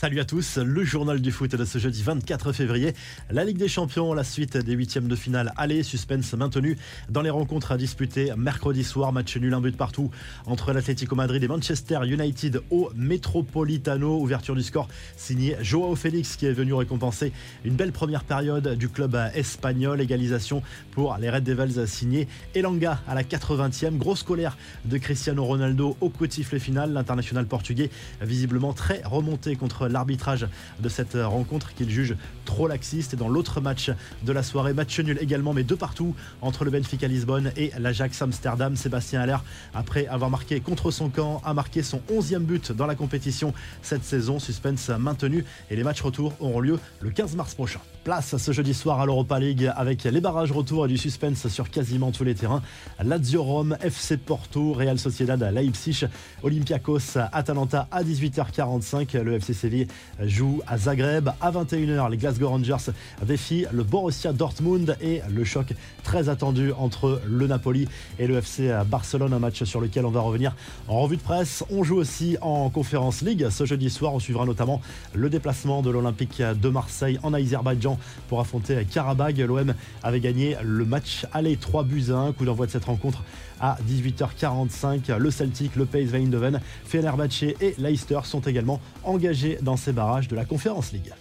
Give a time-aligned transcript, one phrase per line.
[0.00, 2.94] Salut à tous, le journal du foot de ce jeudi 24 février.
[3.30, 6.78] La Ligue des Champions, la suite des huitièmes de finale aller, suspense maintenu
[7.10, 9.12] dans les rencontres à disputer mercredi soir.
[9.12, 10.10] Match nul, un but partout
[10.46, 14.18] entre l'Atlético Madrid et Manchester United au Metropolitano.
[14.22, 14.88] Ouverture du score
[15.18, 17.34] signé Joao Félix qui est venu récompenser
[17.66, 20.00] une belle première période du club espagnol.
[20.00, 20.62] Égalisation
[20.92, 23.98] pour les Red Devils signé Elanga à la 80e.
[23.98, 24.56] Grosse colère
[24.86, 26.94] de Cristiano Ronaldo au coup final.
[26.94, 27.90] L'international portugais
[28.22, 30.46] visiblement très remonté contre l'arbitrage
[30.80, 33.14] de cette rencontre qu'il juge trop laxiste.
[33.14, 33.90] Et dans l'autre match
[34.22, 38.22] de la soirée, match nul également, mais deux partout entre le Benfica Lisbonne et l'Ajax
[38.22, 38.76] Amsterdam.
[38.76, 39.38] Sébastien Haller,
[39.74, 44.04] après avoir marqué contre son camp, a marqué son 11e but dans la compétition cette
[44.04, 44.38] saison.
[44.38, 47.80] Suspense maintenu et les matchs retour auront lieu le 15 mars prochain.
[48.04, 51.70] Place ce jeudi soir à l'Europa League avec les barrages retour et du suspense sur
[51.70, 52.62] quasiment tous les terrains.
[53.02, 56.06] Lazio Rome, FC Porto, Real Sociedad, Leipzig,
[56.42, 59.20] Olympiakos, Atalanta à 18h45.
[59.20, 59.79] Le FC Séville
[60.20, 62.10] joue à Zagreb à 21h.
[62.10, 62.92] Les Glasgow Rangers
[63.24, 68.72] défient le Borussia Dortmund et le choc très attendu entre le Napoli et le FC
[68.86, 70.54] Barcelone, un match sur lequel on va revenir
[70.88, 71.64] en revue de presse.
[71.70, 74.14] On joue aussi en Conférence League ce jeudi soir.
[74.14, 74.80] On suivra notamment
[75.14, 79.38] le déplacement de l'Olympique de Marseille en Azerbaïdjan pour affronter Karabag.
[79.38, 82.32] L'OM avait gagné le match aller 3 buts à 1.
[82.32, 83.22] Coup d'envoi de cette rencontre
[83.60, 85.16] à 18h45.
[85.16, 90.36] Le Celtic, le PSV Eindhoven, Fenerbahce et Leicester sont également engagés dans ces barrages de
[90.36, 91.12] la Conférence League.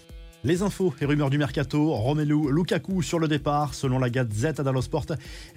[0.46, 4.82] Les infos et rumeurs du mercato, Romelu Lukaku sur le départ, selon la Gazette dello
[4.82, 5.08] Sport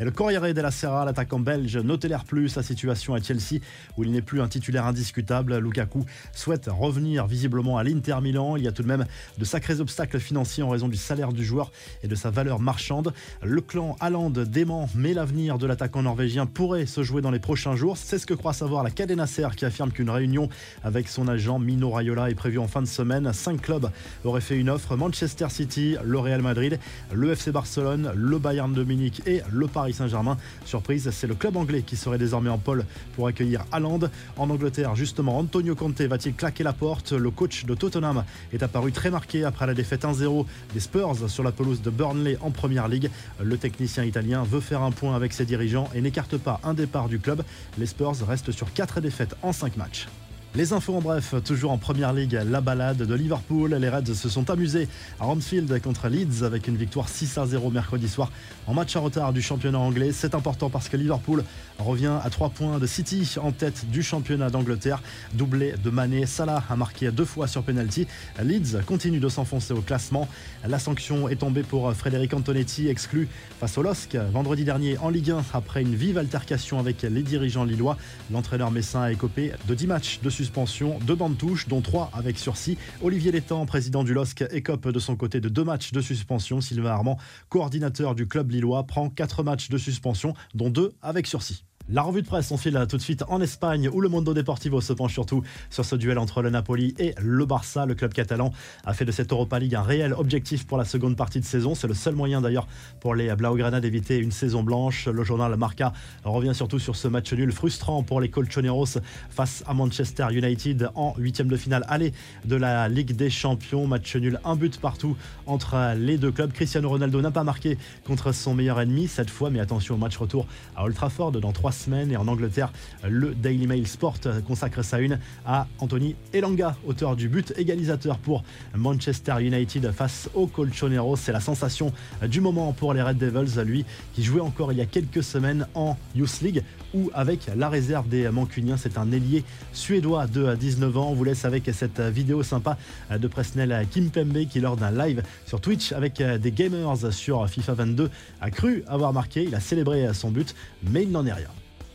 [0.00, 3.60] et le Corriere della Sera, l'attaquant belge ne tolère plus sa situation à Chelsea
[3.96, 5.56] où il n'est plus un titulaire indiscutable.
[5.58, 8.56] Lukaku souhaite revenir visiblement à l'Inter Milan.
[8.56, 9.06] Il y a tout de même
[9.38, 11.70] de sacrés obstacles financiers en raison du salaire du joueur
[12.02, 13.14] et de sa valeur marchande.
[13.40, 17.76] Le clan Haaland dément, mais l'avenir de l'attaquant norvégien pourrait se jouer dans les prochains
[17.76, 17.96] jours.
[17.96, 20.48] C'est ce que croit savoir la Cadena Ser qui affirme qu'une réunion
[20.82, 23.32] avec son agent Mino Raiola est prévue en fin de semaine.
[23.32, 23.88] Cinq clubs
[24.24, 26.78] auraient fait une offre Manchester City, le Real Madrid,
[27.12, 30.36] le FC Barcelone, le Bayern de Munich et le Paris Saint-Germain.
[30.64, 32.84] Surprise, c'est le club anglais qui serait désormais en pôle
[33.14, 34.00] pour accueillir Haaland.
[34.36, 37.12] En Angleterre, justement, Antonio Conte va-t-il claquer la porte?
[37.12, 41.42] Le coach de Tottenham est apparu très marqué après la défaite 1-0 des Spurs sur
[41.42, 43.10] la pelouse de Burnley en Première Ligue.
[43.42, 47.08] Le technicien italien veut faire un point avec ses dirigeants et n'écarte pas un départ
[47.08, 47.42] du club.
[47.78, 50.08] Les Spurs restent sur 4 défaites en 5 matchs.
[50.54, 53.72] Les infos en bref, toujours en première ligue, la balade de Liverpool.
[53.72, 54.86] Les Reds se sont amusés
[55.18, 58.30] à Ramsfield contre Leeds avec une victoire 6 à 0 mercredi soir
[58.66, 60.12] en match à retard du championnat anglais.
[60.12, 61.42] C'est important parce que Liverpool
[61.78, 65.02] revient à 3 points de City en tête du championnat d'Angleterre.
[65.32, 68.06] Doublé de Mané, Salah a marqué deux fois sur penalty.
[68.42, 70.28] Leeds continue de s'enfoncer au classement.
[70.68, 73.26] La sanction est tombée pour Frédéric Antonetti, exclu
[73.58, 77.64] face au LOSC vendredi dernier en Ligue 1 après une vive altercation avec les dirigeants
[77.64, 77.96] lillois.
[78.30, 82.36] L'entraîneur messin a écopé de 10 matchs de suspension, deux bandes touches, dont trois avec
[82.36, 82.76] sursis.
[83.00, 86.60] Olivier Létang, président du LOSC, écope de son côté de deux matchs de suspension.
[86.60, 87.16] Sylvain Armand,
[87.48, 91.64] coordinateur du club lillois, prend quatre matchs de suspension, dont deux avec sursis.
[91.88, 94.80] La revue de presse, on file tout de suite en Espagne où le Mondo Deportivo
[94.80, 97.86] se penche surtout sur ce duel entre le Napoli et le Barça.
[97.86, 98.52] Le club catalan
[98.84, 101.74] a fait de cette Europa League un réel objectif pour la seconde partie de saison.
[101.74, 102.68] C'est le seul moyen d'ailleurs
[103.00, 105.08] pour les Blaugrana d'éviter une saison blanche.
[105.08, 105.92] Le journal Marca
[106.24, 108.98] revient surtout sur ce match nul frustrant pour les Colchoneros
[109.30, 112.12] face à Manchester United en huitième de finale aller
[112.44, 113.88] de la Ligue des Champions.
[113.88, 115.16] Match nul, un but partout
[115.46, 116.52] entre les deux clubs.
[116.52, 117.76] Cristiano Ronaldo n'a pas marqué
[118.06, 121.52] contre son meilleur ennemi cette fois, mais attention au match retour à Old Trafford dans
[121.52, 122.12] trois semaines.
[122.12, 122.72] Et en Angleterre,
[123.08, 124.16] le Daily Mail Sport
[124.46, 128.44] consacre sa une à Anthony Elanga, auteur du but égalisateur pour
[128.74, 131.16] Manchester United face aux Colchoneros.
[131.16, 131.92] C'est la sensation
[132.26, 133.84] du moment pour les Red Devils, lui
[134.14, 136.62] qui jouait encore il y a quelques semaines en Youth League
[136.94, 138.76] ou avec la réserve des Mancuniens.
[138.76, 141.08] C'est un ailier suédois de 19 ans.
[141.10, 142.76] On vous laisse avec cette vidéo sympa
[143.10, 148.10] de Presnel Kimpembe qui, lors d'un live sur Twitch avec des gamers sur FIFA 22,
[148.40, 149.44] a cru avoir marqué.
[149.44, 151.48] Il a célébré son but, mais il n'en est rien.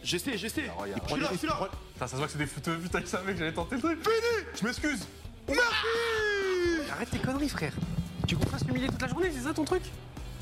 [0.03, 0.69] J'essaie, j'essaie.
[0.77, 1.01] regarde.
[1.07, 1.59] Je suis là, je suis là.
[1.93, 2.77] Putain, ça se voit que c'est des fouteux.
[2.77, 3.99] Putain, je savais que j'allais tenter le truc.
[4.59, 5.07] Je m'excuse.
[6.91, 7.73] Arrête tes conneries, frère.
[8.27, 9.83] Tu comprends s'humilier toute la journée, c'est ça ton truc?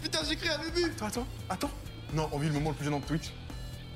[0.01, 1.71] Putain, j'ai créé un bébé Attends, attends, attends.
[2.13, 3.31] Non, on vit le moment le plus gênant de Twitch.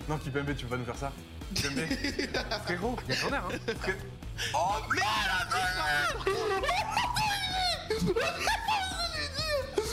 [0.08, 1.12] Non, Kipembe, tu peux pas nous faire ça?
[1.54, 1.80] Kipembe.
[2.66, 3.74] Frérot, y'a ton air, hein.
[3.80, 3.96] frère-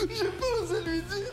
[0.08, 1.32] J'ai pas osé lui dire